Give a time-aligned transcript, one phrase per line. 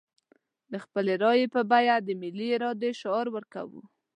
[0.71, 3.81] د خپلې رايې په بيه د ملي ارادې شعار ورکوو.